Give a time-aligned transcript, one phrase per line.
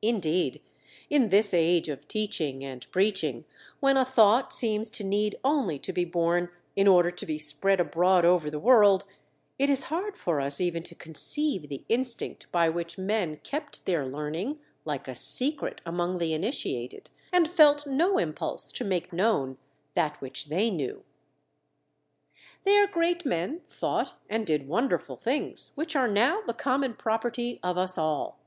[0.00, 0.62] Indeed,
[1.10, 3.44] in this age of teaching and preaching,
[3.78, 7.78] when a thought seems to need only to be born in order to be spread
[7.78, 9.04] abroad over the world,
[9.58, 14.06] it is hard for us even to conceive the instinct by which men kept their
[14.06, 19.58] learning like a secret among the initiated and felt no impulse to make known
[19.92, 21.04] that which they knew.
[22.64, 27.76] Their great men thought and did wonderful things which are now the common property of
[27.76, 28.38] us all.